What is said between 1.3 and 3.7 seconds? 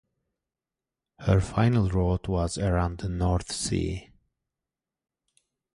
final route was around the North